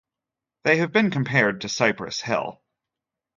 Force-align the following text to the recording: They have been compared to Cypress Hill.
They 0.63 0.77
have 0.77 0.91
been 0.91 1.11
compared 1.11 1.61
to 1.61 1.69
Cypress 1.69 2.21
Hill. 2.21 2.59